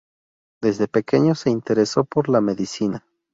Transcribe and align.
Desde 0.63 0.87
pequeño 0.87 1.35
se 1.35 1.51
interesó 1.51 2.05
por 2.05 2.27
la 2.27 2.41
medicina. 2.41 3.05